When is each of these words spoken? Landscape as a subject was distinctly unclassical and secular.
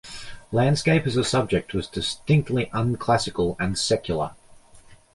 Landscape 0.51 1.05
as 1.05 1.15
a 1.15 1.23
subject 1.23 1.75
was 1.75 1.85
distinctly 1.87 2.71
unclassical 2.73 3.55
and 3.59 3.77
secular. 3.77 4.31